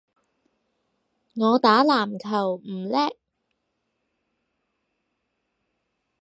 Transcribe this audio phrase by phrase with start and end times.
[1.35, 3.15] 我打籃球唔叻